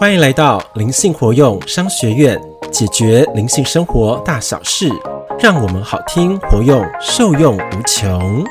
[0.00, 2.40] 欢迎来到灵性活用商学院，
[2.72, 4.88] 解决灵性生活大小事，
[5.38, 8.42] 让我们好听活用，受用无穷。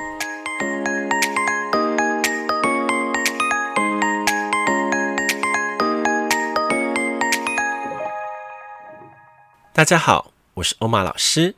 [9.74, 11.56] 大家好，我是欧玛老师。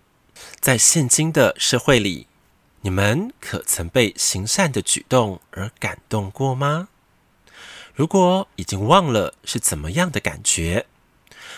[0.61, 2.27] 在现今的社会里，
[2.79, 6.87] 你们可曾被行善的举动而感动过吗？
[7.93, 10.85] 如果已经忘了是怎么样的感觉，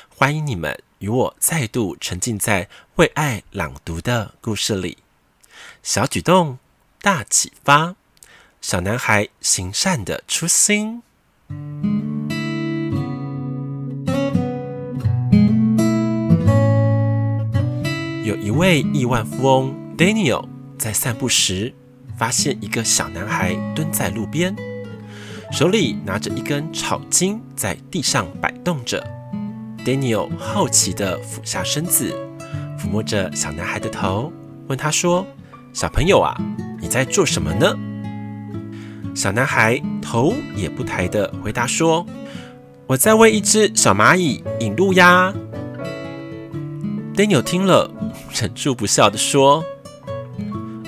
[0.10, 4.98] 欢迎你们与我再度沉浸在为爱朗读的故事里。
[5.84, 6.58] 小举动，
[7.02, 7.96] 大启发。
[8.62, 11.04] 小男孩行善的初心。
[18.24, 20.48] 有一位亿万富翁 Daniel
[20.80, 21.76] 在散步时，
[22.18, 24.73] 发现一个小男孩蹲在路边。
[25.54, 29.06] 手里拿着一根草茎，在地上摆动着。
[29.86, 32.12] Daniel 好奇地俯下身子，
[32.76, 34.34] 抚摸着小男孩的头，
[34.68, 35.24] 问他说
[35.72, 36.36] ：“小朋友啊，
[36.82, 37.72] 你在做什么呢？”
[39.14, 42.04] 小男孩头也不抬地回答说
[42.88, 45.32] ：“我在为一只小蚂蚁引路呀。
[47.14, 47.92] ”Daniel 听了，
[48.34, 49.64] 忍住不笑地说：“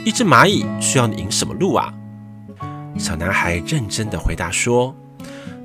[0.04, 1.94] 一只蚂蚁需要你引什么路啊？”
[2.98, 4.96] 小男孩认真的回答说：“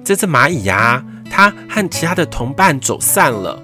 [0.05, 3.63] 这只蚂蚁呀，它和其他的同伴走散了，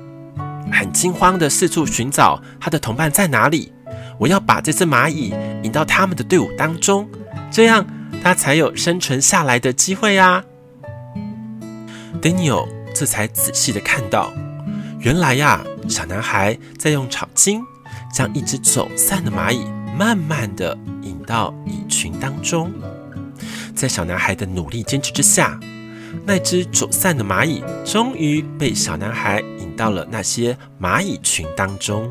[0.73, 3.73] 很惊慌的四处寻找它的同伴在哪里。
[4.19, 7.09] 我要把这只蚂蚁引到他们的队伍当中，
[7.51, 7.85] 这样
[8.23, 10.45] 它才有生存下来的机会呀。”
[12.23, 14.33] Daniel 这才仔细的看到，
[15.01, 17.61] 原来呀，小男孩在用草茎
[18.13, 19.67] 将一只走散的蚂蚁
[19.99, 22.73] 慢慢的引到蚁群当中。
[23.77, 25.61] 在小男孩的努力坚持之下，
[26.25, 32.11] 那只走散的蚂蚁终于被小男孩引到了那些蚂蚁群当中。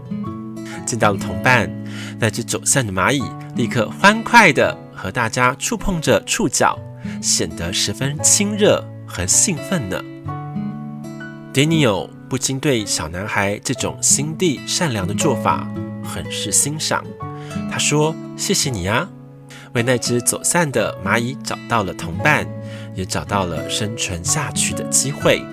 [0.86, 1.70] 见到了同伴，
[2.20, 3.24] 那只走散的蚂蚁
[3.56, 6.78] 立刻欢快地和大家触碰着触角，
[7.22, 10.00] 显得十分亲热和兴奋呢。
[11.52, 15.68] Daniel 不禁对小男孩这种心地善良的做法
[16.04, 17.04] 很是欣赏。
[17.72, 19.10] 他说：“谢谢你呀。”
[19.76, 22.48] 为那只走散的蚂蚁找到了同伴，
[22.96, 25.44] 也找到了生存下去的机会。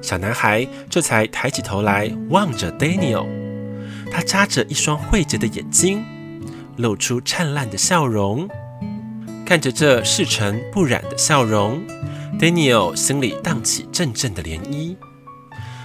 [0.00, 3.26] 小男孩这才抬起头来望着 Daniel，
[4.10, 6.02] 他眨着一双慧洁的眼睛，
[6.78, 8.48] 露出灿烂的笑容。
[9.44, 11.82] 看着这世尘不染的笑容
[12.38, 14.96] ，Daniel 心里荡起阵阵的涟漪。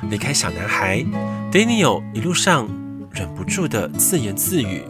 [0.10, 1.06] 离开小男孩
[1.52, 2.70] ，Daniel 一路上
[3.12, 4.84] 忍不住的自言自语：“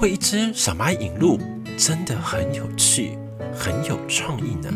[0.00, 1.40] 为一只小蚂蚁引路。”
[1.80, 3.16] 真的很有趣，
[3.54, 4.70] 很有创意呢。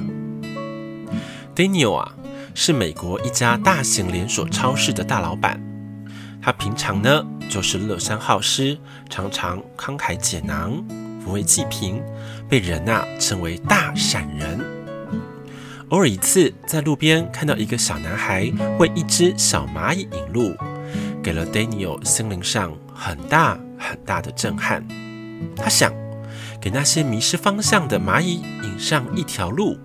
[1.54, 2.15] Daniel 啊，
[2.54, 5.60] 是美国一家大型连锁超市的大老板。
[6.41, 8.78] 他平常呢就是乐善好施，
[9.10, 10.82] 常常慷慨解囊，
[11.22, 12.03] 抚慰济贫，
[12.48, 14.59] 被人啊称为大善人。
[15.91, 20.54] 偶尔一次在路边看到一个小男孩为一只小蚂蚁引路，
[21.22, 24.82] 给了 Daniel 心灵上很大很大的震撼。
[25.54, 25.93] 他想。
[26.64, 29.76] 给那些迷失方向的蚂蚁引上一条路，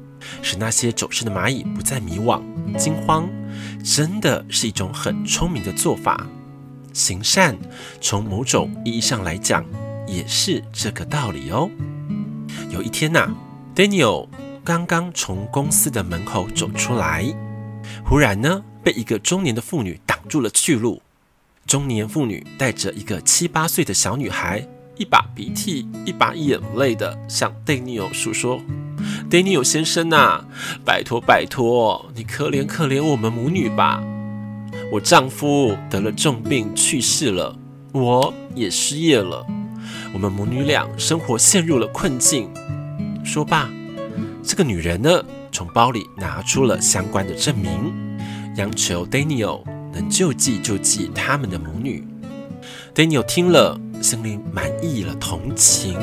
[0.42, 2.42] 使那些走失的蚂蚁不再迷惘、
[2.78, 3.28] 惊慌，
[3.84, 6.26] 真的是一种很聪明的做法。
[6.94, 7.58] 行善，
[8.00, 9.66] 从某种意义上来讲，
[10.08, 11.70] 也是这个道理哦。
[12.70, 13.30] 有一天呐
[13.76, 14.30] ，Daniel
[14.64, 17.26] 刚刚从公司的门口走出来，
[18.06, 21.02] 忽然呢，被一个中年的妇女挡住了去路。
[21.68, 24.66] 中年妇女带着一个七八岁的小女孩。
[25.00, 28.60] 一把鼻涕一把眼泪的向 Daniel 诉说
[29.32, 30.44] ：“Daniel 先生呐，
[30.84, 34.04] 拜托拜托，你可怜可怜我们母女吧！
[34.92, 37.58] 我丈夫得了重病去世了，
[37.94, 39.48] 我也失业了，
[40.14, 42.50] 我们母女俩生活陷入了困境。”
[43.24, 43.70] 说罢，
[44.44, 47.72] 这个女人呢，从包里拿出了相关的证明，
[48.58, 49.64] 央求 Daniel
[49.94, 52.06] 能救济救济他们的母女。
[52.94, 53.80] Daniel 听了。
[54.02, 55.98] 心里满意了同情。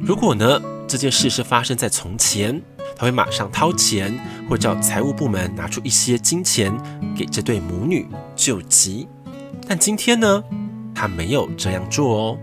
[0.00, 2.60] 如果呢，这件事是发生在从前，
[2.96, 4.18] 他会马上掏钱，
[4.48, 6.72] 或叫财务部门拿出一些金钱
[7.16, 9.06] 给这对母女救急。
[9.66, 10.42] 但今天呢，
[10.94, 12.38] 他没有这样做哦，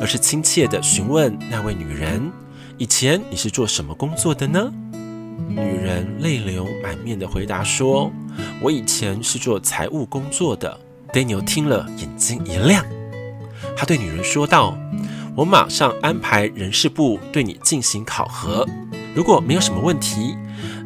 [0.00, 2.30] 而是亲切地询问那位女人
[2.78, 4.72] ：“以前你是做什么工作的呢？”
[5.48, 8.12] 女人泪流满面地回答说
[8.60, 10.78] ：“我以前是做财务工作的。
[11.12, 12.84] ”Daniel 听了，眼睛一亮。
[13.76, 14.76] 他对女人说道
[15.36, 18.66] ：“我马上安排人事部对你进行考核，
[19.14, 20.36] 如果没有什么问题，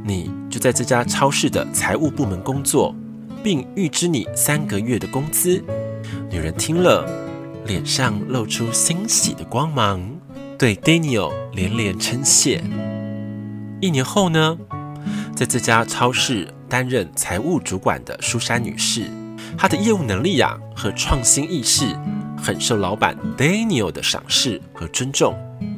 [0.04, 2.94] 你就在这家超市的财务部门工作，
[3.42, 5.62] 并预支你三个月的工资。”
[6.30, 7.08] 女人听了，
[7.66, 10.00] 脸上露出欣喜的光芒，
[10.58, 12.62] 对 Daniel 连连称谢。
[13.80, 14.56] 一年后呢，
[15.34, 19.10] 在这家超市担任财务主管的舒珊女士，
[19.58, 21.84] 她的业务能力呀和创新意识，
[22.36, 25.34] 很受老板 Daniel 的赏识和尊重。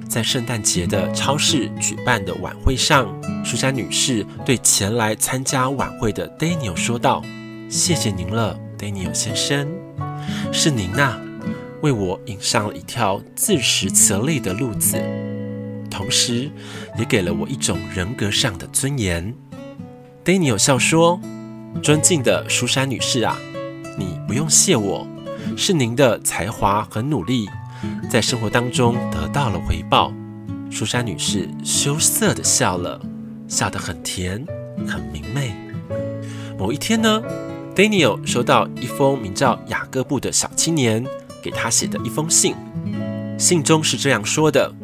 [0.08, 3.06] 在圣诞节的超市举办的晚会上，
[3.44, 7.22] 舒珊女士对前来参加晚会的 Daniel 说道
[7.68, 9.68] ：“谢谢您了，Daniel 先生，
[10.50, 11.20] 是您呐、
[11.82, 14.98] 为我引上了一条自食其力的路子，
[15.90, 16.50] 同时
[16.98, 19.34] 也给了我一种人格上的尊严。
[20.24, 21.20] ”Daniel 笑说
[21.82, 23.36] ：“尊敬的舒珊女士啊，
[23.98, 25.06] 你不用谢我，
[25.56, 27.48] 是您的才华和努力。”
[28.10, 30.12] 在生活当中得到了回报，
[30.68, 33.00] 舒珊女士羞涩地笑了，
[33.46, 34.44] 笑得很甜，
[34.84, 35.54] 很明媚。
[36.58, 37.22] 某一天呢
[37.76, 41.06] ，Daniel 收到一封名叫雅各布的小青年
[41.40, 42.56] 给他写的一封信，
[43.38, 44.74] 信中是这样说的：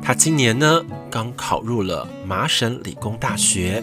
[0.00, 3.82] 他今年呢刚考入了麻省理工大学，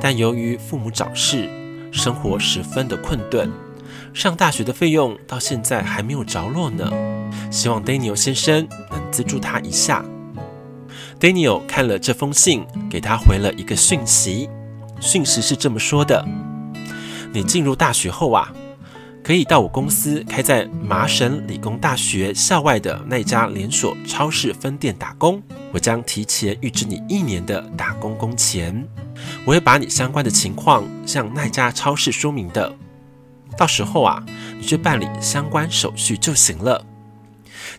[0.00, 1.50] 但由于父母早逝，
[1.92, 3.52] 生活十分的困顿，
[4.16, 6.90] 上大学的费用到现在还没有着落呢。
[7.50, 10.02] 希望 Daniel 先生能资助他一下。
[11.20, 14.48] Daniel 看了这封信，给他回了一个讯息。
[15.00, 16.26] 讯息是这么说的
[17.30, 18.50] ：“你进入大学后啊，
[19.22, 25.42] 可以到我公司开在麻省理工大学校外的那家连锁超市分店打工。
[25.72, 28.82] 我将提前预支你一年的打工工钱。
[29.44, 32.74] 我会把你相关的情况向那家超市说明的。
[33.56, 34.24] 到时候啊，
[34.58, 36.84] 你去办理相关手续就行了。”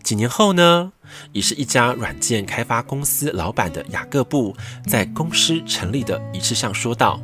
[0.04, 0.92] 几年后呢，
[1.32, 7.20] 已是一家软件开发公司老板的雅各布，在公司成立的仪式上说道：“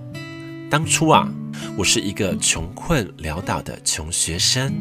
[0.69, 1.29] 当初啊，
[1.77, 4.73] 我是一个穷困潦倒的穷学生，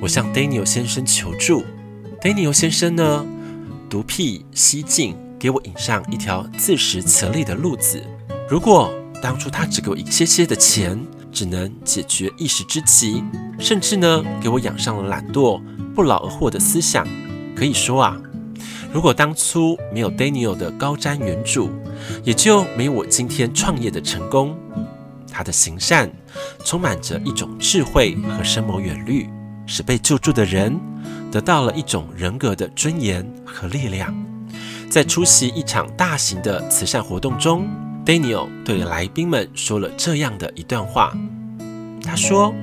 [0.00, 1.64] 我向 Daniel 先生求助。
[2.20, 3.26] Daniel 先生呢，
[3.88, 8.02] 独辟蹊径，给我引上一条自食其力的路子。
[8.48, 8.92] 如果
[9.22, 10.98] 当初他只给我一些些的钱，
[11.32, 13.22] 只能解决一时之急，
[13.58, 15.60] 甚至呢，给我养上了懒惰。”
[15.94, 17.04] 不劳而获的思想，
[17.56, 18.16] 可以说啊，
[18.92, 21.68] 如果当初没有 Daniel 的高瞻远瞩，
[22.22, 24.56] 也就没有我今天创业的成功。
[25.28, 26.08] 他的行善
[26.64, 29.28] 充满着一种智慧和深谋远虑，
[29.66, 30.78] 使被救助的人
[31.32, 34.14] 得到了一种人格的尊严和力量。
[34.88, 37.68] 在出席一场大型的慈善活动中
[38.08, 41.14] ，Daniel 对来宾们说了这样的一段话，
[42.02, 42.54] 他说。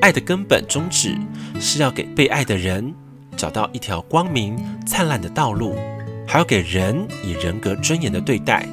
[0.00, 1.16] 爱的根本宗旨
[1.58, 2.94] 是要给被爱的人
[3.36, 4.56] 找到一条光明
[4.86, 5.76] 灿烂的道路，
[6.24, 8.68] 还要给人以人格尊严的对待。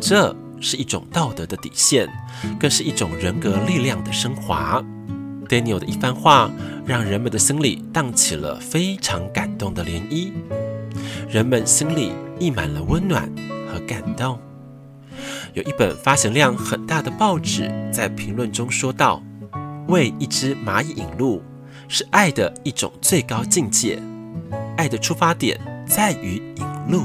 [0.00, 2.08] 这是一种道德的底线，
[2.60, 4.80] 更是一种人格力量的升华。
[5.48, 6.48] Daniel 的一番话
[6.86, 10.30] 让人们的心里荡起了非常感动的涟漪，
[11.28, 13.28] 人们心里溢满了温暖
[13.66, 14.38] 和感动。
[15.54, 19.22] 有一本发行量很大的报纸在评论中说道。
[19.88, 21.42] 为一只蚂蚁引路，
[21.88, 23.98] 是爱的一种最高境界。
[24.76, 25.58] 爱的出发点
[25.88, 27.04] 在于引路。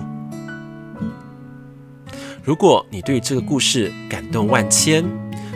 [2.43, 5.01] 如果你对这个故事感动万千，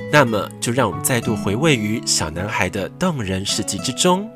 [0.10, 4.30] 那么就让我们再度回味于小男孩的动人事迹之中。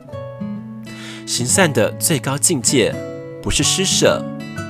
[1.25, 2.93] 行善的最高境界，
[3.41, 4.21] 不是施舍，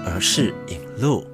[0.05, 1.25] 而是引路。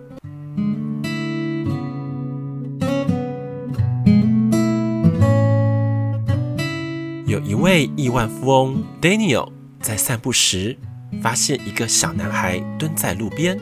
[7.68, 10.78] 位亿万富翁 Daniel 在散步时，
[11.22, 13.60] 发现一个小男孩蹲在路边，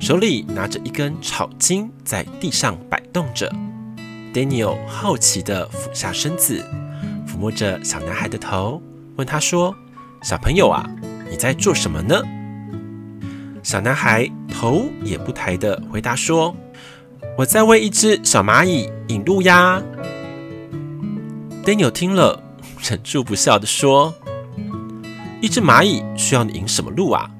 [0.00, 3.54] 手里拿着一根草茎，在地上摆动着。
[4.32, 6.64] Daniel 好奇地俯下身子，
[7.28, 8.80] 抚摸着小男孩的头，
[9.16, 9.76] 问他说
[10.24, 10.88] ：“小朋友啊，
[11.30, 12.18] 你在做什么呢？”
[13.62, 16.56] 小男孩头也不抬地回答说
[17.36, 19.82] ：“我在为一只小蚂蚁引路呀。
[21.62, 22.41] ”Daniel 听了。
[22.82, 24.12] 忍住不笑地说
[25.40, 27.30] ：“一只蚂蚁需要你引什么路啊？”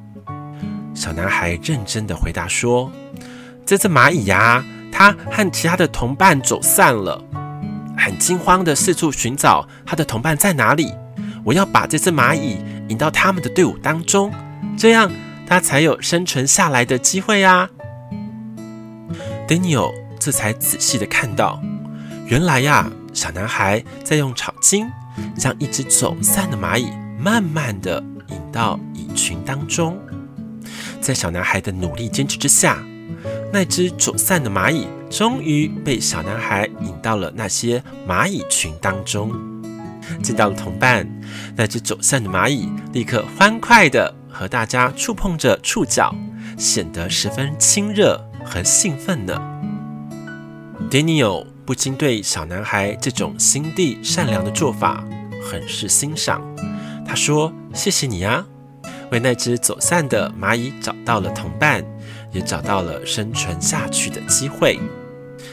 [0.94, 2.90] 小男孩认真地回答说
[3.66, 7.20] ：“这只蚂蚁呀，它和其他的同伴走散了，
[7.98, 10.92] 很惊慌地四处寻找它的同伴在哪里。
[11.44, 12.58] 我要把这只蚂蚁
[12.88, 14.32] 引到他们的队伍当中，
[14.78, 15.10] 这样
[15.44, 17.68] 它才有生存下来的机会呀。
[19.48, 21.60] ”Daniel 这才仔细地看到，
[22.26, 24.86] 原来呀，小男孩在用草茎。
[25.36, 29.98] 将一只走散的蚂蚁慢慢地引到蚁群当中，
[31.00, 32.82] 在小男孩的努力坚持之下，
[33.52, 39.32] 那只走散的蚂蚁终于被小男孩引到了那些蚂蚁群当中。
[40.22, 41.08] 见到了同伴，
[41.56, 46.14] 那只走散的蚂蚁立刻欢快地和大家触碰着触角，
[46.58, 49.40] 显得十分亲热和兴奋呢。
[50.90, 55.04] Daniel 不禁对小男孩这种心地善良的做法
[55.42, 56.42] 很是欣赏。
[57.06, 58.44] 他说：“谢谢你啊，
[59.10, 61.84] 为那只走散的蚂蚁找到了同伴，
[62.32, 64.78] 也找到了生存下去的机会。”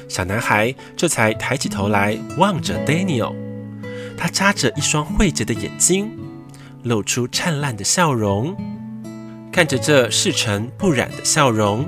[0.08, 3.36] 小男孩这才抬起头来望着 Daniel，
[4.18, 6.12] 他眨着一双慧洁的眼睛，
[6.84, 8.56] 露出灿烂的笑容。
[9.52, 11.86] 看着这细尘不染的笑容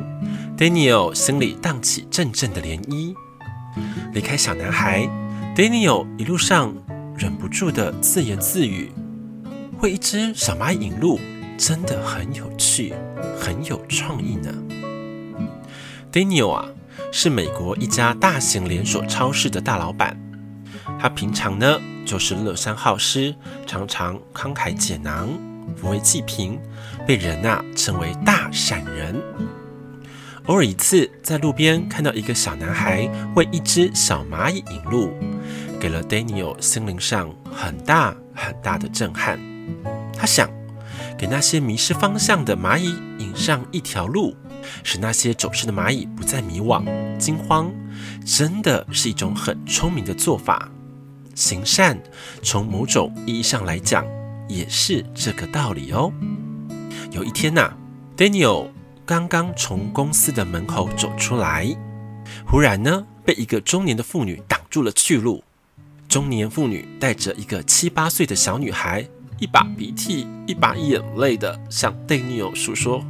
[0.57, 3.15] ，Daniel 心里荡起阵阵的涟漪。
[4.13, 5.07] 离开小男孩
[5.55, 6.73] ，Daniel 一路上
[7.17, 8.91] 忍不住的自言自语
[9.77, 11.19] ：“会一只小蚂蚁引路，
[11.57, 12.93] 真的很有趣，
[13.37, 14.53] 很有创意呢。
[16.11, 16.65] ”Daniel 啊。
[17.13, 20.17] 是美国一家大型连锁超市的大老板，
[20.99, 23.35] 他平常呢就是乐善好施，
[23.67, 25.27] 常常慷慨解囊、
[25.81, 26.57] 抚慰济贫，
[27.05, 29.15] 被人呐称为大善人。
[30.47, 35.11] 偶尔一次在路边看到一个小男孩为一只小蚂蚁引路，
[35.79, 39.39] 给了 Daniel 心灵上很大很大的震撼。
[40.17, 40.49] 他想
[41.17, 44.35] 给那些迷失方向的蚂蚁引上一条路。
[44.83, 46.85] 使那些走失的蚂蚁不再迷惘、
[47.17, 47.71] 惊慌，
[48.23, 50.69] 真的是一种很聪明的做法。
[51.33, 51.97] 行善，
[52.43, 54.05] 从某种意义上来讲，
[54.47, 56.13] 也是这个道理哦。
[57.09, 57.73] 有一天呐、
[58.15, 58.67] ，Daniel
[59.11, 61.67] 刚刚从公司的门口走出来，
[62.47, 65.43] 忽然呢，被一个中年的妇女挡住了去路。
[66.07, 69.05] 中年妇女带着一个七八岁的小女孩，
[69.37, 73.03] 一把鼻涕一把眼泪的向 Daniel 诉说。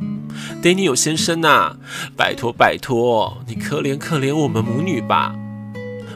[0.64, 1.78] Daniel 先生呐，
[2.18, 5.36] 拜托拜托，你可怜可怜我们母女吧！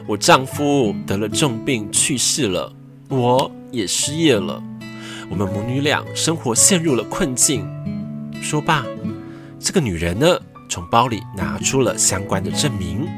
[0.08, 2.72] 我丈夫得了重病去世了，
[3.08, 4.60] 我也失业了，
[5.30, 7.64] 我们母女俩生活陷入了困境。
[8.42, 8.84] 说罢，
[9.58, 13.08] 这个女人呢，从包里拿出了相关的证明，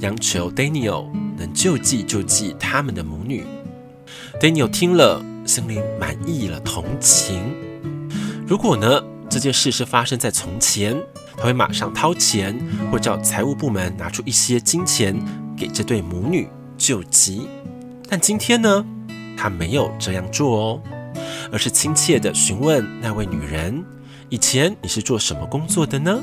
[0.00, 3.44] 央求 Daniel 能救济救济他们的母女。
[4.40, 7.54] Daniel 听了，心里满意了同情。
[8.46, 10.96] 如果呢，这件事是发生在从前，
[11.36, 12.58] 他会马上掏钱，
[12.90, 15.16] 或叫财务部门拿出一些金钱
[15.56, 17.46] 给这对母女救急。
[18.08, 18.84] 但今天呢，
[19.36, 20.82] 他没有这样做哦，
[21.52, 23.84] 而是亲切地询问那位女人
[24.34, 26.20] ：“以前你是做什么工作的呢？”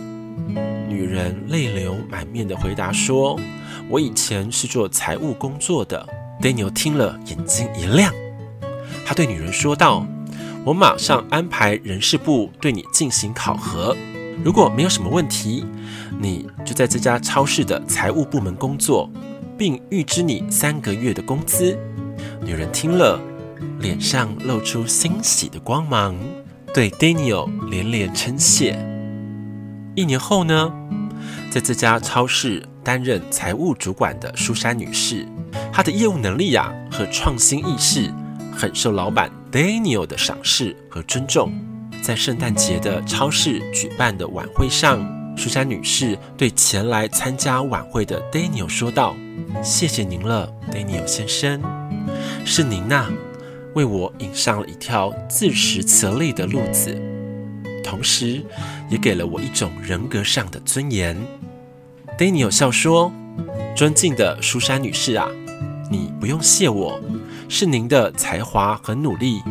[0.85, 3.39] 女人泪流满面地回答说
[3.87, 6.05] ：“我以前是做财务工作的。
[6.41, 8.13] ”Daniel 听了，眼睛一亮，
[9.05, 10.05] 他对女人说道。
[10.65, 13.95] 我马上安排人事部对你进行考核，
[14.43, 15.65] 如果没有什么问题，
[16.19, 19.09] 你就在这家超市的财务部门工作，
[19.57, 21.79] 并预支你三个月的工资。
[22.41, 23.17] 女人听了，
[23.79, 26.13] 脸上露出欣喜的光芒，
[26.73, 28.79] 对 Daniel 连连称谢。
[29.93, 30.71] 一年后呢，
[31.51, 35.27] 在这家超市担任财务主管的舒珊女士，
[35.73, 38.09] 她的业务能力呀和创新意识
[38.55, 41.51] 很受老板 Daniel 的赏识和尊重，
[42.01, 44.97] 在圣诞节的超市举办的晚会上，
[45.35, 49.13] 舒珊女士对前来参加晚会的 Daniel 说道
[49.61, 51.61] ：“谢谢您了，Daniel 先生，
[52.45, 53.09] 是您呐、
[53.73, 56.99] 为我引上了一条自食其力的路子，
[57.83, 58.43] 同时
[58.89, 61.17] 也给了我一种人格上的尊严。
[62.17, 63.11] ”Daniel 笑说
[63.75, 65.27] ：“尊敬的苏珊女士啊，
[65.89, 66.99] 你不用谢我。”
[67.53, 69.41] 是您的才华和努力，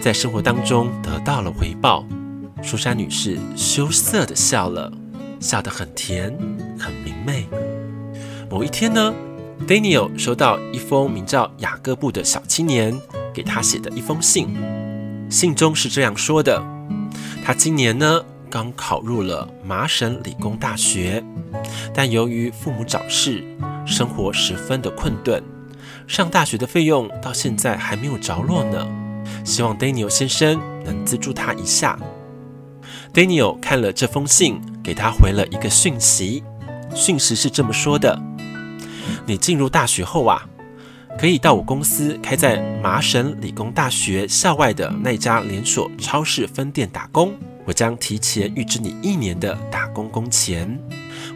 [0.00, 2.06] 在生活当中得到了回报。
[2.62, 4.92] 苏珊女士羞涩地笑了，
[5.40, 6.32] 笑得很甜，
[6.78, 7.48] 很明媚。
[8.48, 9.12] 某一天呢
[9.66, 12.96] ，Daniel 收到一封名叫雅各布的小青年
[13.34, 14.56] 给他写的一封信，
[15.28, 16.62] 信中是这样说的：
[17.44, 21.22] 他今年呢刚考入了麻省理工大学，
[21.94, 23.44] 但由于父母早逝，
[23.86, 25.42] 生活十分的困顿。
[26.06, 28.86] 上大学的费用到现在还没有着落呢，
[29.44, 31.96] 希望 Daniel 先生能资助他一下。
[33.14, 36.42] Daniel 看了这封信，给他回了一个讯息，
[36.94, 38.20] 讯息是这么说的：
[39.24, 40.48] 你进入大学后啊，
[41.18, 47.34] 可以到我公司开在麻省理工大学校外的那家连锁超市分店打工，
[47.66, 50.78] 我将提前预支你一年的打工工钱，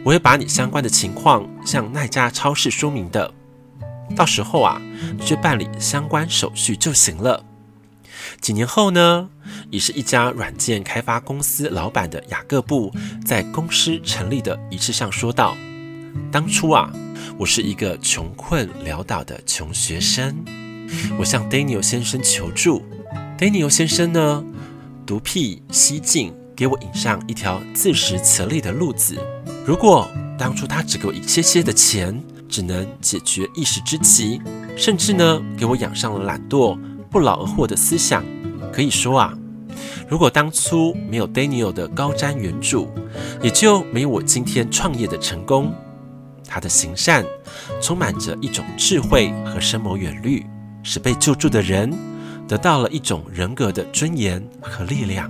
[0.03, 3.31] 我会把你相关的情况向那家超市说明的。
[4.15, 4.81] 到时候啊，
[5.17, 7.43] 你去办理相关手续就行了。
[8.41, 9.29] 几年后呢，
[9.69, 12.91] 已是一家软件开发公司老板的雅各布，
[13.23, 15.55] 在公司成立的仪式上说道
[16.31, 16.91] 当初啊，
[17.37, 20.35] 我是一个穷困潦倒的穷学生，
[21.17, 22.81] 我向 Daniel 先生求助。
[23.37, 24.43] Daniel 先生呢，
[25.05, 29.15] 独辟蹊径，给我引上一条自食其力的路子。
[29.65, 30.07] 如果
[30.37, 34.41] 当初他只给我一些些的钱，只能解决一时之急，
[34.77, 36.77] 甚至呢，给我养上了懒惰、
[37.09, 38.23] 不劳而获的思想。
[38.71, 39.33] 可以说啊，
[40.07, 42.87] 如果当初没有 Daniel 的高瞻远瞩，
[43.41, 45.73] 也就没有我今天创业的成功。
[46.55, 47.25] 他的行善
[47.81, 50.45] 充满着一种智慧和深谋远虑，
[50.83, 51.93] 使被救助的人
[52.47, 55.29] 得到了一种人格的尊严和力量。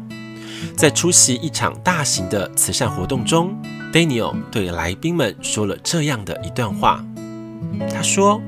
[0.78, 3.60] 在出席一场大型的慈善活动中
[3.92, 7.04] ，Daniel 对来宾们说了这样的一段话。
[7.92, 8.40] 他说：“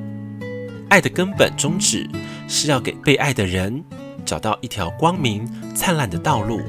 [0.88, 2.08] 爱的根本宗旨
[2.48, 3.84] 是要给被爱的人
[4.24, 6.62] 找到一条光明灿烂的道路，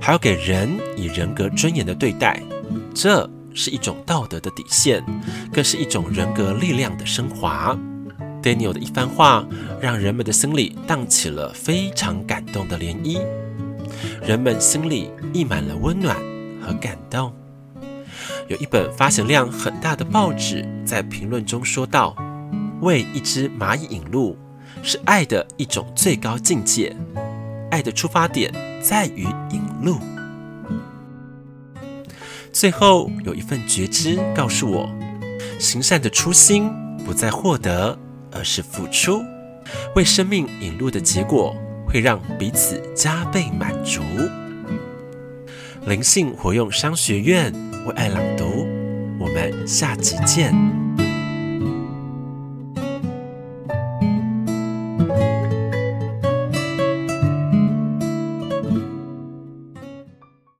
[0.00, 2.42] 还要给人以人格尊严的对待。
[2.92, 5.04] 这是一种道德的底线，
[5.52, 7.76] 更是一种人格力量的升华。”
[8.42, 9.46] Daniel 的一番话
[9.80, 13.20] 让人们的心里荡起了非常感动的涟漪，
[14.26, 16.16] 人们心里溢满了温暖
[16.60, 17.32] 和感动。
[18.48, 22.16] 有一本发行量很大的报纸在评论中说道
[22.82, 24.36] ：“为一只蚂蚁引路，
[24.82, 26.94] 是爱的一种最高境界。
[27.70, 29.98] 爱的出发点在于引路。”
[32.52, 34.88] 最后有一份觉知告诉我：
[35.58, 36.70] 行善的初心
[37.04, 37.98] 不在获得，
[38.30, 39.22] 而是付出。
[39.96, 41.56] 为生命引路的结果，
[41.86, 44.02] 会让彼此加倍满足。
[45.86, 47.52] 灵性活用商学院。
[47.84, 48.44] 为爱朗读，
[49.18, 50.81] 我们下集见。